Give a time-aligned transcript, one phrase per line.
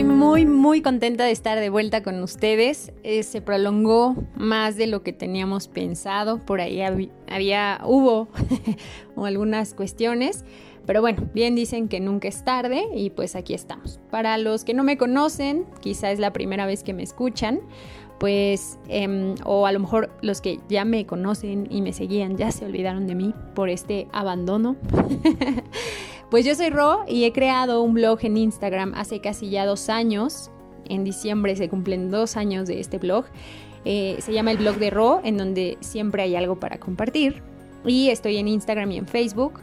[0.00, 2.90] Estoy muy, muy contenta de estar de vuelta con ustedes.
[3.02, 6.38] Eh, se prolongó más de lo que teníamos pensado.
[6.38, 8.28] Por ahí había, hubo
[9.22, 10.46] algunas cuestiones.
[10.86, 14.00] Pero bueno, bien dicen que nunca es tarde y pues aquí estamos.
[14.10, 17.60] Para los que no me conocen, quizá es la primera vez que me escuchan,
[18.18, 22.52] pues, em, o a lo mejor los que ya me conocen y me seguían ya
[22.52, 24.76] se olvidaron de mí por este abandono.
[26.30, 29.88] Pues yo soy Ro y he creado un blog en Instagram hace casi ya dos
[29.88, 30.48] años.
[30.88, 33.24] En diciembre se cumplen dos años de este blog.
[33.84, 37.42] Eh, se llama el blog de Ro, en donde siempre hay algo para compartir.
[37.84, 39.54] Y estoy en Instagram y en Facebook.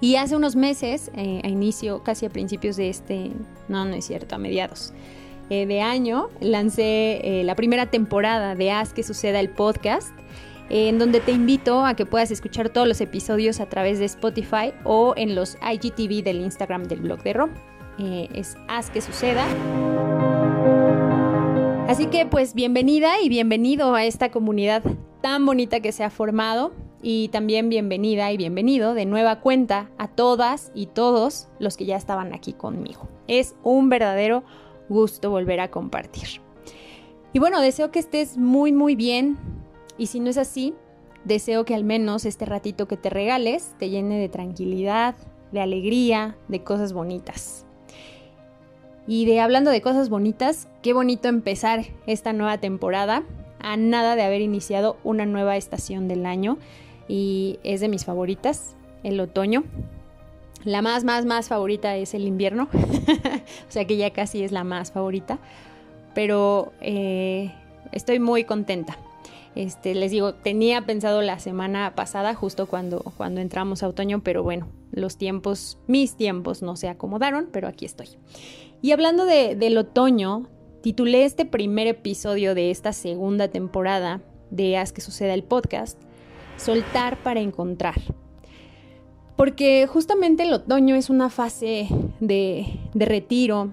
[0.00, 3.32] Y hace unos meses, eh, a inicio, casi a principios de este,
[3.68, 4.94] no, no es cierto, a mediados
[5.50, 10.08] eh, de año, lancé la primera temporada de Haz que suceda el podcast
[10.68, 14.72] en donde te invito a que puedas escuchar todos los episodios a través de Spotify
[14.84, 17.50] o en los IGTV del Instagram del blog de Ro.
[17.98, 19.46] Eh, es Haz que suceda.
[21.88, 24.82] Así que pues bienvenida y bienvenido a esta comunidad
[25.22, 30.08] tan bonita que se ha formado y también bienvenida y bienvenido de nueva cuenta a
[30.08, 33.08] todas y todos los que ya estaban aquí conmigo.
[33.28, 34.42] Es un verdadero
[34.88, 36.40] gusto volver a compartir.
[37.32, 39.36] Y bueno, deseo que estés muy muy bien,
[39.98, 40.74] y si no es así,
[41.24, 45.14] deseo que al menos este ratito que te regales te llene de tranquilidad,
[45.52, 47.66] de alegría, de cosas bonitas.
[49.06, 53.22] Y de hablando de cosas bonitas, qué bonito empezar esta nueva temporada.
[53.60, 56.58] A nada de haber iniciado una nueva estación del año.
[57.08, 59.64] Y es de mis favoritas, el otoño.
[60.64, 64.64] La más, más, más favorita es el invierno, o sea que ya casi es la
[64.64, 65.38] más favorita,
[66.12, 67.52] pero eh,
[67.92, 68.98] estoy muy contenta
[69.56, 74.42] este, les digo, tenía pensado la semana pasada, justo cuando, cuando entramos a otoño, pero
[74.42, 78.08] bueno, los tiempos, mis tiempos no se acomodaron, pero aquí estoy.
[78.82, 80.50] Y hablando de, del otoño,
[80.82, 85.98] titulé este primer episodio de esta segunda temporada de Haz que suceda el podcast,
[86.58, 88.00] Soltar para encontrar.
[89.36, 91.88] Porque justamente el otoño es una fase
[92.20, 93.72] de, de retiro,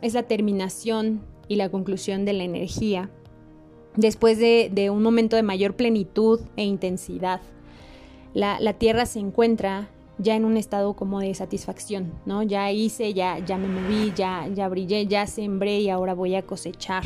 [0.00, 3.10] es la terminación y la conclusión de la energía
[3.96, 7.40] después de, un momento de mayor plenitud e intensidad.
[8.32, 9.88] La, tierra se encuentra
[10.18, 12.42] ya en un estado como de satisfacción, ¿no?
[12.42, 17.04] Ya hice, ya, me moví, ya, ya brillé, ya sembré y ahora voy a cosechar.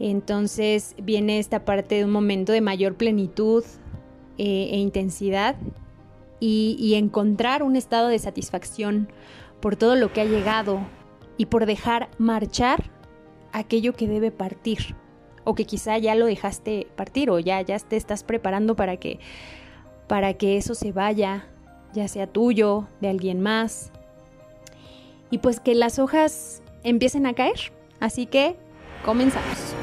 [0.00, 3.64] Entonces viene esta parte de un momento de mayor plenitud
[4.38, 5.56] eh, e intensidad
[6.46, 9.08] y encontrar un estado de satisfacción
[9.60, 10.80] por todo lo que ha llegado
[11.38, 12.90] y por dejar marchar
[13.50, 14.94] aquello que debe partir
[15.44, 19.18] o que quizá ya lo dejaste partir o ya, ya te estás preparando para que,
[20.06, 21.46] para que eso se vaya,
[21.92, 23.90] ya sea tuyo, de alguien más.
[25.30, 27.72] Y pues que las hojas empiecen a caer.
[28.00, 28.56] Así que
[29.04, 29.74] comenzamos.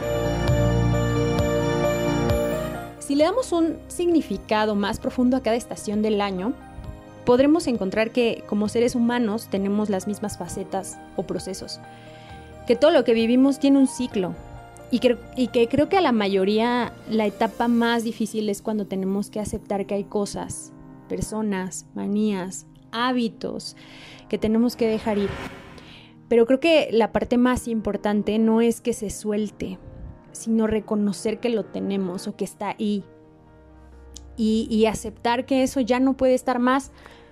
[2.99, 6.53] Si le damos un significado más profundo a cada estación del año,
[7.25, 11.79] podremos encontrar que como seres humanos tenemos las mismas facetas o procesos,
[12.67, 14.33] que todo lo que vivimos tiene un ciclo,
[14.91, 19.39] y que, creo que a la mayoría la etapa más difícil es cuando tenemos que
[19.39, 20.73] aceptar que hay cosas,
[21.07, 23.77] personas, manías, hábitos
[24.27, 25.29] que tenemos que dejar ir.
[26.27, 29.79] Pero creo que la parte más importante no es que se suelte,
[30.33, 33.05] sino reconocer que lo tenemos o que está ahí.
[34.35, 36.91] Y, aceptar que eso ya no puede estar más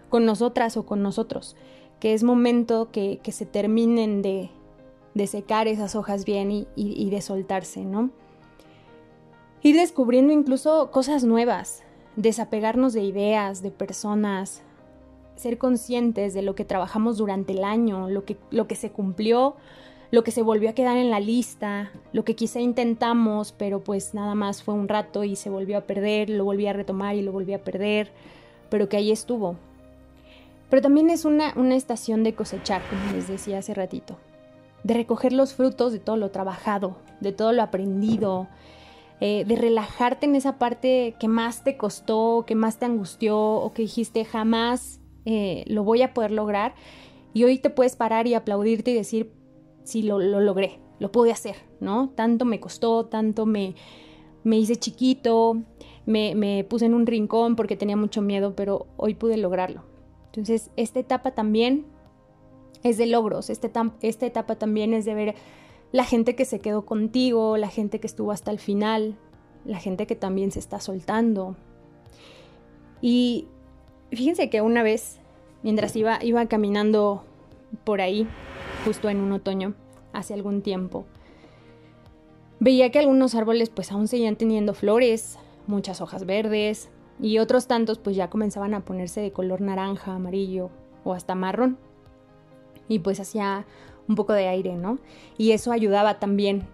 [0.09, 1.55] con nosotras o con nosotros,
[1.99, 4.51] que es momento que se terminen de,
[5.19, 8.09] de secar esas hojas bien y, de soltarse, ¿no?
[9.61, 11.83] Ir descubriendo incluso cosas nuevas,
[12.15, 14.61] desapegarnos de ideas, de personas,
[15.35, 19.57] ser conscientes de lo que trabajamos durante el año, lo que, lo que se cumplió,
[20.09, 24.13] lo que se volvió a quedar en la lista, lo que quizá intentamos, pero pues
[24.13, 27.23] nada más fue un rato y se volvió a perder, lo volví a retomar y
[27.23, 28.09] lo volví a perder,
[28.69, 29.57] pero que ahí estuvo.
[30.69, 34.15] Pero también es una, una estación de cosechar, como les decía hace ratito
[34.83, 38.47] de recoger los frutos de todo lo trabajado, de todo lo aprendido,
[39.21, 43.73] eh, de relajarte en esa parte que más te costó, que más te angustió o
[43.73, 46.73] que dijiste jamás eh, lo voy a poder lograr.
[47.33, 49.31] Y hoy te puedes parar y aplaudirte y decir,
[49.83, 52.09] sí, lo, logré, lo pude hacer, ¿no?
[52.15, 53.75] Tanto me costó, tanto me,
[54.43, 55.61] me hice chiquito,
[56.05, 59.83] me, me puse en un rincón porque tenía mucho miedo, pero hoy pude lograrlo.
[60.27, 61.85] Entonces, esta etapa también
[62.83, 63.49] es de logros.
[63.49, 63.71] Este
[64.01, 65.35] esta etapa también es de ver
[65.91, 69.17] la gente que se quedó contigo, la gente que estuvo hasta el final,
[69.65, 71.55] la gente que también se está soltando.
[73.01, 73.47] Y
[74.11, 75.19] fíjense que una vez,
[75.63, 77.23] mientras iba, iba caminando
[77.83, 78.27] por ahí,
[78.85, 79.73] justo en un otoño,
[80.13, 81.05] hace algún tiempo,
[82.59, 85.37] veía que algunos árboles pues aún seguían teniendo flores,
[85.67, 86.89] muchas hojas verdes,
[87.21, 90.69] y otros tantos pues ya comenzaban a ponerse de color naranja, amarillo
[91.03, 91.77] o hasta marrón.
[92.89, 93.65] Y pues hacía
[94.09, 94.99] un poco de aire, ¿no?
[95.37, 96.67] Y eso ayudaba también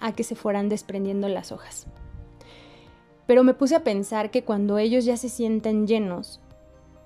[0.00, 1.86] a que se fueran desprendiendo las hojas.
[3.26, 6.40] Pero me puse a pensar que cuando ellos ya se sienten llenos,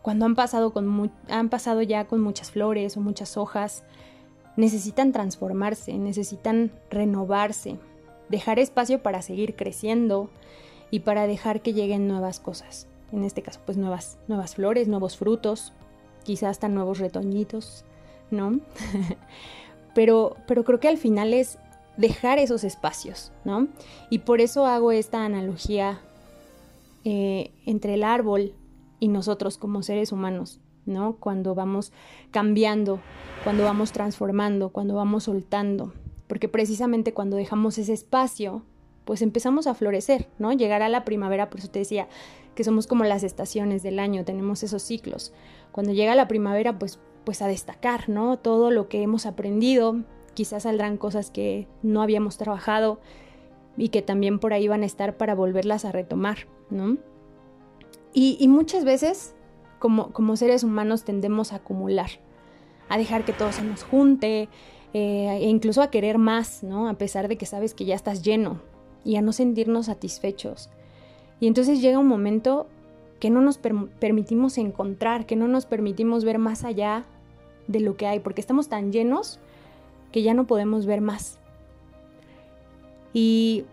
[0.01, 3.85] cuando han pasado, con han pasado ya con muchas flores o muchas hojas,
[4.57, 7.77] necesitan transformarse, necesitan renovarse,
[8.29, 10.31] dejar espacio para seguir creciendo
[10.91, 12.87] y para dejar que lleguen nuevas cosas.
[13.13, 15.73] En este caso, pues nuevas, nuevas flores, nuevos frutos,
[16.25, 17.85] quizás hasta nuevos retoñitos,
[18.31, 18.61] ¿no?
[19.95, 21.59] pero, pero creo que al final es
[21.97, 23.69] dejar esos espacios, ¿no?
[24.11, 26.01] Y por eso hago esta analogía
[27.05, 28.53] eh, entre el árbol
[29.01, 31.17] y nosotros como seres humanos, ¿no?
[31.17, 31.93] Cuando vamos
[32.31, 33.01] cambiando,
[33.45, 35.93] cuando vamos transformando, cuando vamos soltando,
[36.27, 38.63] porque precisamente cuando dejamos ese espacio,
[39.05, 40.53] pues empezamos a florecer, ¿no?
[40.53, 42.09] Llegará la primavera, por eso te decía
[42.55, 45.33] que somos como las estaciones del año, tenemos esos ciclos.
[45.73, 48.39] Cuando llega la primavera, pues pues a destacar, ¿no?
[48.39, 49.97] Todo lo que hemos aprendido,
[50.35, 53.01] quizás saldrán cosas que no habíamos trabajado
[53.77, 56.99] y que también por ahí van a estar para volverlas a retomar, ¿no?
[58.15, 59.35] Y, muchas veces,
[59.79, 62.09] como, como, seres humanos, tendemos a acumular,
[62.89, 64.49] a dejar que todo se nos junte,
[64.95, 66.89] eh, e incluso a querer más, ¿no?
[66.89, 68.63] A pesar de que sabes que ya estás lleno
[69.05, 70.71] y a no sentirnos satisfechos.
[71.41, 72.69] Y entonces llega un momento
[73.19, 77.05] que no nos permitimos encontrar, que no nos permitimos ver más allá
[77.69, 79.39] de lo que hay, porque estamos tan llenos
[80.13, 81.39] que ya no podemos ver más.
[83.13, 83.65] Y,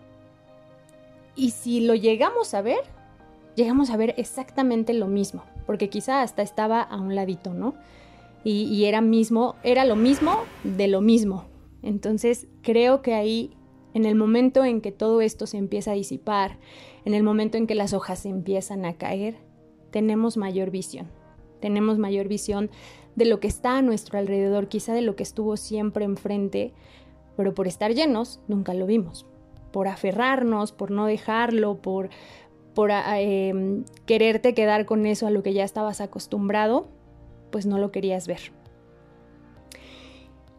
[1.36, 2.80] y si lo llegamos a ver,
[3.56, 7.74] llegamos a ver exactamente lo mismo, porque quizá hasta estaba a un ladito, ¿no?
[8.42, 11.44] Y, y era mismo, era lo mismo de lo mismo.
[11.82, 13.56] Entonces creo que ahí,
[13.92, 16.58] en el momento en que todo esto se empieza a disipar,
[17.04, 19.36] en el momento en que las hojas empiezan a caer,
[19.90, 21.06] tenemos mayor visión.
[21.60, 22.70] Tenemos mayor visión
[23.16, 26.72] de lo que está a nuestro alrededor, quizá de lo que estuvo siempre enfrente,
[27.36, 29.26] pero por estar llenos nunca lo vimos.
[29.72, 32.10] Por aferrarnos, por no dejarlo, por,
[32.90, 36.88] ah, em, quererte quedar con eso a lo que ya estabas acostumbrado,
[37.50, 38.52] pues no lo querías ver.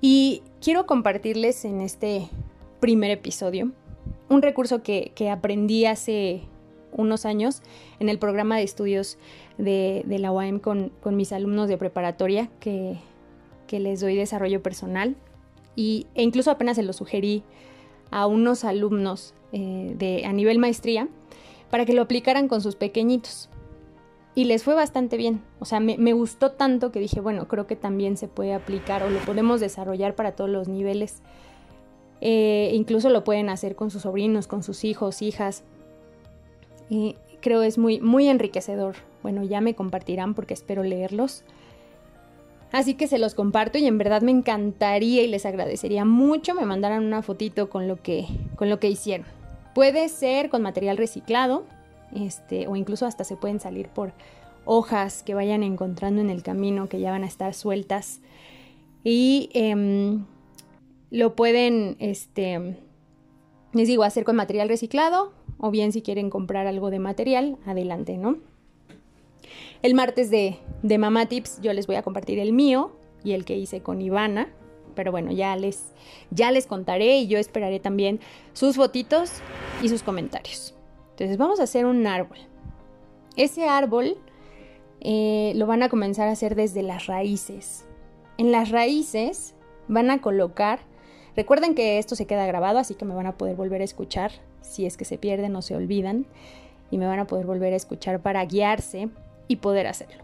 [0.02, 2.30] Y quiero compartirles en este
[2.80, 3.72] primer episodio
[4.30, 6.44] un recurso que, que aprendí hace
[6.96, 7.62] unos años
[8.00, 9.18] en el programa de estudios
[9.58, 12.98] de, la UAM con, mis alumnos de preparatoria que,
[13.72, 15.18] les doy desarrollo personal
[15.76, 17.44] y, e incluso apenas se lo sugerí
[18.10, 21.10] a unos alumnos eh, de, a nivel maestría
[21.70, 23.50] para que lo aplicaran con sus pequeñitos.
[24.36, 25.42] Y les fue bastante bien.
[25.60, 29.10] O sea, me, gustó tanto que dije, bueno, creo que también se puede aplicar o
[29.10, 31.22] lo podemos desarrollar para todos los niveles.
[32.20, 35.64] Eh, incluso lo pueden hacer con sus sobrinos, con sus hijos, hijas.
[36.90, 38.96] Y creo es muy, muy enriquecedor.
[39.24, 41.44] Bueno, ya me compartirán porque espero leerlos.
[42.72, 46.66] Así que se los comparto y en verdad me encantaría y les agradecería mucho me
[46.66, 49.26] mandaran una fotito con lo que, con lo que hicieron.
[49.74, 51.64] Puede ser con material reciclado,
[52.14, 54.14] este, o incluso hasta se pueden salir por
[54.66, 58.20] hojas que vayan encontrando en el camino que ya van a estar sueltas.
[59.04, 60.26] Y em,
[61.12, 62.78] lo pueden, este,
[63.74, 68.18] les digo, hacer con material reciclado o bien si quieren comprar algo de material, adelante,
[68.18, 68.38] ¿no?
[69.82, 72.92] El martes de, de Mama Tips yo les voy a compartir el mío
[73.24, 74.50] y el que hice con Ivana,
[74.96, 75.94] pero bueno, ya les,
[76.32, 78.20] ya les contaré y yo esperaré también
[78.54, 79.32] sus fotitos
[79.82, 80.74] y sus comentarios.
[81.12, 82.38] Entonces vamos a hacer un árbol.
[83.36, 84.18] Ese árbol
[85.02, 87.86] eh, lo van a comenzar a hacer desde las raíces.
[88.38, 89.56] En las raíces
[89.88, 90.80] van a colocar,
[91.36, 94.32] recuerden que esto se queda grabado, así que me van a poder volver a escuchar
[94.62, 96.26] si es que se pierden o se olvidan
[96.92, 99.10] y me van a poder volver a escuchar para guiarse
[99.48, 100.24] y poder hacerlo.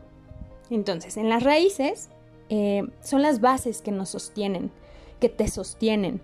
[0.70, 2.10] Entonces, en las raíces
[2.50, 4.72] eh, son las bases que nos sostienen,
[5.20, 6.22] que te sostienen.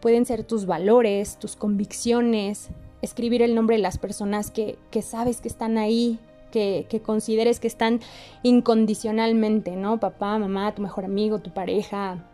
[0.00, 2.68] Pueden ser tus valores, tus convicciones,
[3.02, 6.18] escribir el nombre de las personas que, sabes que están ahí,
[6.52, 8.00] que, que, consideres que están
[8.42, 9.98] incondicionalmente, ¿no?
[9.98, 12.24] Papá, mamá, tu mejor amigo, tu pareja,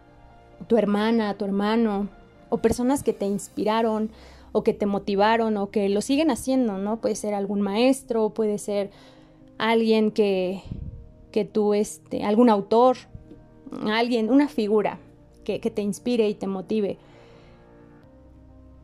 [0.66, 2.08] tu hermana, tu hermano,
[2.48, 4.10] o personas que te inspiraron,
[4.56, 7.00] o que te motivaron o que lo siguen haciendo, ¿no?
[7.00, 8.92] Puede ser algún maestro, puede ser
[9.58, 10.62] alguien que,
[11.32, 12.96] que tú, este, algún autor,
[13.84, 15.00] alguien, una figura
[15.42, 16.98] que, que te inspire y te motive.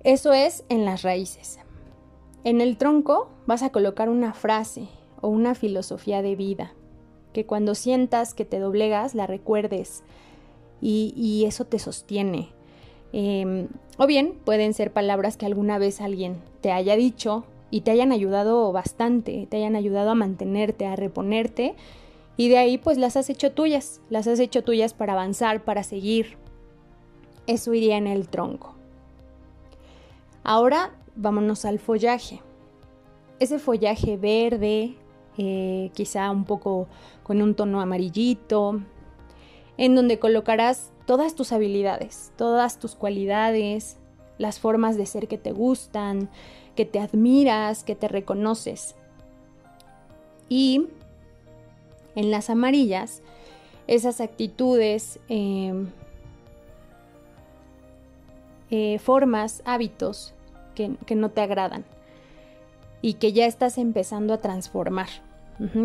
[0.02, 1.60] Eso es en las raíces.
[2.42, 4.88] En el tronco vas a colocar una frase
[5.20, 6.72] o una filosofía de vida,
[7.32, 10.02] que cuando sientas que te doblegas la recuerdes
[10.80, 12.48] y, eso te sostiene.
[13.12, 13.68] Em,
[13.98, 18.12] o bien pueden ser palabras que alguna vez alguien te haya dicho y te hayan
[18.12, 21.74] ayudado bastante, te hayan ayudado a mantenerte, a reponerte
[22.36, 25.82] y de ahí pues las has hecho tuyas, las has hecho tuyas para avanzar, para
[25.82, 26.38] seguir.
[27.46, 28.74] Eso iría en el tronco.
[30.42, 32.40] Ahora vámonos al follaje.
[33.40, 34.94] Ese follaje verde,
[35.36, 36.88] eh, quizá un poco
[37.22, 38.80] con un tono amarillito,
[39.80, 43.96] en donde colocarás todas tus habilidades, todas tus cualidades,
[44.36, 46.28] las formas de ser que te gustan,
[46.76, 48.94] que te admiras, que te reconoces.
[50.50, 50.88] Y
[52.14, 53.22] en las amarillas,
[53.86, 55.88] esas actitudes, em,
[58.70, 60.34] eh, formas, hábitos
[60.74, 61.86] que, no te agradan
[63.00, 65.08] y que ya estás empezando a transformar.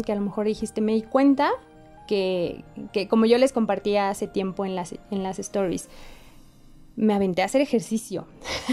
[0.05, 1.51] que a lo mejor dijiste, me di cuenta
[2.07, 2.63] que,
[3.09, 5.89] como yo les compartía hace tiempo en las, en las stories,
[6.95, 8.25] me aventé a hacer ejercicio.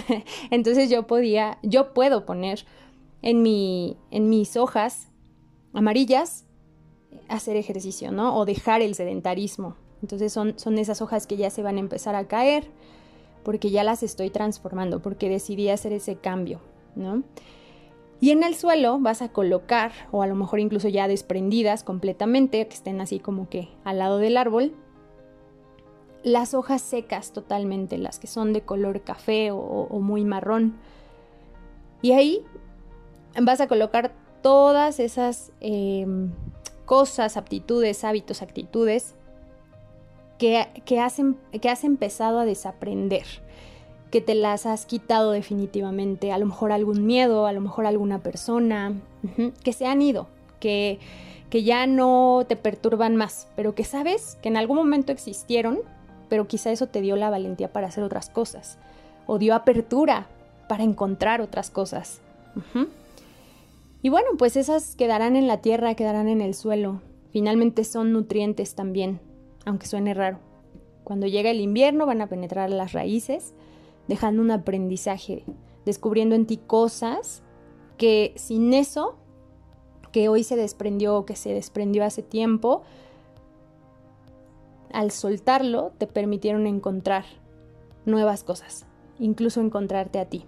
[0.50, 2.64] Entonces yo podía, yo puedo poner
[3.20, 5.08] en, mi, en mis hojas
[5.72, 6.44] amarillas
[7.28, 8.36] hacer ejercicio, ¿no?
[8.36, 9.76] O dejar el sedentarismo.
[10.02, 12.64] Entonces son, son esas hojas que ya se van a empezar a caer
[13.44, 16.60] porque ya las estoy transformando, porque decidí hacer ese cambio,
[16.94, 17.22] ¿no?
[18.23, 22.64] Y en el suelo vas a colocar, o a lo mejor incluso ya desprendidas completamente,
[22.69, 24.76] que estén así como que al lado del árbol,
[26.23, 30.76] las hojas secas totalmente, las que son de color café o, muy marrón.
[32.00, 32.45] Y ahí
[33.43, 36.31] vas a colocar todas esas em,
[36.85, 39.17] cosas, aptitudes, hábitos, actitudes
[40.38, 43.26] que, que has empezado a desaprender
[44.12, 48.19] que te las has quitado definitivamente, a lo mejor algún miedo, a lo mejor alguna
[48.19, 48.92] persona,
[49.64, 50.28] que se han ido,
[50.61, 50.99] que,
[51.49, 55.78] que ya no te perturban más, pero que sabes que en algún momento existieron,
[56.28, 58.78] pero quizá eso te dio la valentía para hacer otras cosas,
[59.26, 60.28] o dio apertura
[60.69, 62.21] para encontrar otras cosas.
[64.02, 67.00] Y bueno, pues esas quedarán en la tierra, quedarán en el suelo.
[67.31, 69.21] Finalmente son nutrientes también,
[69.64, 70.38] aunque suene raro.
[71.02, 73.54] Cuando llega el invierno van a penetrar las raíces
[74.09, 75.44] dejando un aprendizaje,
[75.85, 77.42] descubriendo en ti cosas
[77.97, 79.16] que sin eso,
[80.11, 82.82] que hoy se desprendió, que se desprendió hace tiempo,
[84.92, 87.25] al soltarlo te permitieron encontrar
[88.04, 88.87] nuevas cosas,
[89.18, 90.44] incluso encontrarte a ti.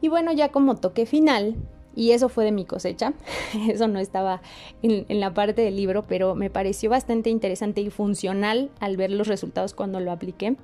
[0.00, 1.56] Y bueno, ya como toque final,
[1.96, 3.14] y eso fue de mi cosecha,
[3.68, 4.42] eso no estaba
[4.82, 9.26] en, la parte del libro, pero me pareció bastante interesante y funcional al ver los
[9.26, 10.56] resultados cuando lo apliqué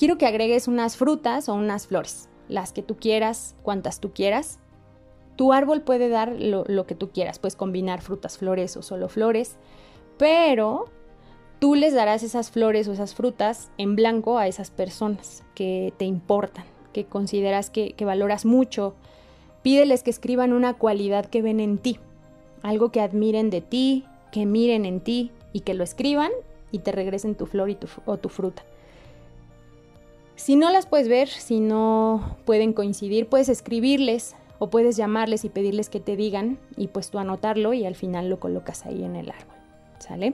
[0.00, 4.58] quiero que agregues unas frutas o unas flores, las que tú quieras, cuantas tú quieras.
[5.36, 9.56] Tu árbol puede dar lo, que tú quieras, puedes combinar frutas, flores o solo flores,
[10.16, 10.86] pero
[11.58, 16.06] tú les darás esas flores o esas frutas en blanco a esas personas que te
[16.06, 16.64] importan,
[16.94, 18.94] que consideras que, valoras mucho.
[19.60, 21.98] Pídeles que escriban una cualidad que ven en ti,
[22.62, 26.30] algo que admiren de ti, que miren en ti y que lo escriban
[26.72, 27.76] y te regresen tu flor y
[28.06, 28.64] o tu fruta.
[30.40, 35.50] Si no las puedes ver, si no pueden coincidir, puedes escribirles o puedes llamarles y
[35.50, 39.16] pedirles que te digan y pues tú anotarlo y al final lo colocas ahí en
[39.16, 39.54] el árbol.
[39.98, 40.32] ¿Sale?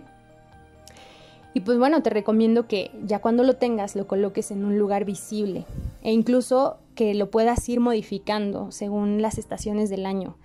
[1.55, 5.05] Y pues bueno, te recomiendo que ya cuando lo tengas lo coloques en un lugar
[5.05, 5.67] visible
[6.03, 10.37] e incluso que lo puedas ir modificando según las estaciones del año.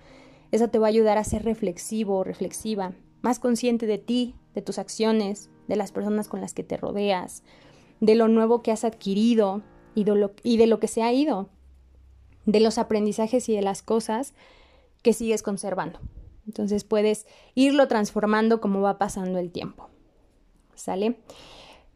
[0.50, 4.62] Eso te va a ayudar a ser reflexivo o reflexiva, más consciente de ti, de
[4.62, 7.44] tus acciones, de las personas con las que te rodeas,
[8.02, 9.62] de lo nuevo que has adquirido
[9.94, 11.48] y de lo, y de lo que se ha ido,
[12.46, 14.34] de los aprendizajes y de las cosas
[15.02, 16.00] que sigues conservando.
[16.44, 19.88] Entonces puedes irlo transformando como va pasando el tiempo.
[20.74, 21.20] ¿Sale?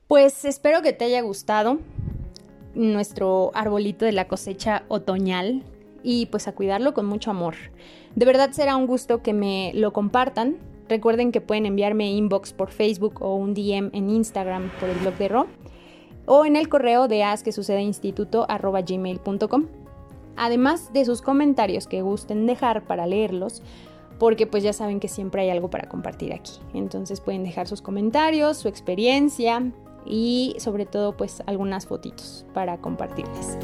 [0.06, 1.80] Pues espero que te haya gustado
[2.76, 5.64] nuestro arbolito de la cosecha otoñal
[6.04, 7.56] y pues a cuidarlo con mucho amor.
[8.14, 10.58] De verdad será un gusto que me lo compartan.
[10.88, 15.14] Recuerden que pueden enviarme inbox por Facebook o un DM en Instagram por el blog
[15.18, 15.48] de Ro
[16.26, 19.66] o en el correo de haz que suceda instituto gmail.com.
[20.36, 23.62] Además de sus comentarios que gusten dejar para leerlos,
[24.18, 26.52] porque pues ya saben que siempre hay algo para compartir aquí.
[26.74, 29.72] Entonces pueden dejar sus comentarios, su experiencia
[30.04, 33.56] y sobre todo pues algunas fotitos para compartirles.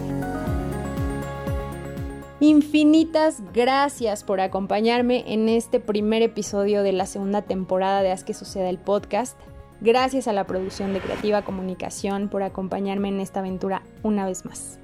[2.40, 8.34] Infinitas gracias por acompañarme en este primer episodio de la segunda temporada de Haz que
[8.34, 9.38] suceda el podcast.
[9.82, 14.78] Gracias a la producción de Creativa Comunicación por acompañarme en esta aventura una vez más.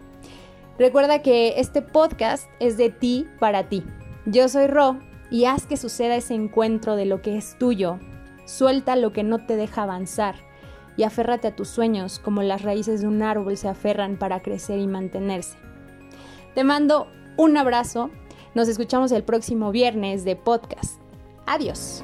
[0.76, 3.84] Recuerda que este podcast es de ti para ti.
[4.26, 4.98] Yo soy Ro
[5.30, 8.00] y haz que suceda ese encuentro de lo que es tuyo.
[8.44, 10.34] Suelta lo que no te deja avanzar.
[10.96, 14.80] y aférrate a tus sueños como las raíces de un árbol se aferran para crecer
[14.80, 15.56] y mantenerse.
[16.56, 18.10] Te mando un abrazo,
[18.56, 21.00] nos escuchamos el próximo viernes de podcast.
[21.46, 22.02] Adiós.